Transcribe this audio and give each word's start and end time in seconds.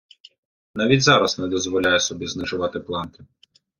Навіть 0.75 1.01
зараз 1.03 1.39
не 1.39 1.47
дозволяє 1.47 1.99
собі 1.99 2.27
знижувати 2.27 2.79
планку. 2.79 3.23